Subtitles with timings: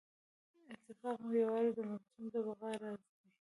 [0.73, 3.27] اتفاق او یووالی د ملتونو د بقا راز دی.